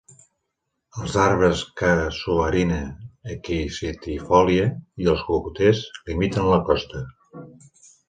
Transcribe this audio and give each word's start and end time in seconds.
Els 1.01 1.17
arbres 1.23 1.61
"Casuarina 1.81 2.81
equisetifolia 3.35 4.67
i 5.07 5.13
els 5.15 5.25
cocoters 5.31 5.87
limiten 6.13 6.53
la 6.57 6.63
costa. 6.73 7.09